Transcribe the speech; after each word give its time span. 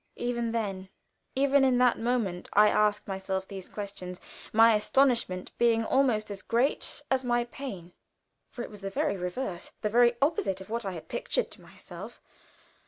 Even 0.15 0.49
then, 0.49 0.89
even 1.35 1.63
in 1.63 1.77
that 1.77 1.99
moment 1.99 2.49
I 2.53 2.69
asked 2.69 3.07
myself 3.07 3.47
these 3.47 3.69
questions, 3.69 4.19
my 4.51 4.73
astonishment 4.73 5.51
being 5.59 5.85
almost 5.85 6.31
as 6.31 6.41
great 6.41 7.03
as 7.11 7.23
my 7.23 7.43
pain, 7.43 7.93
for 8.49 8.63
it 8.63 8.71
was 8.71 8.81
the 8.81 8.89
very 8.89 9.15
reverse, 9.15 9.69
the 9.81 9.91
very 9.91 10.15
opposite 10.19 10.59
of 10.59 10.71
what 10.71 10.85
I 10.85 10.93
had 10.93 11.07
pictured 11.07 11.51
to 11.51 11.61
myself. 11.61 12.19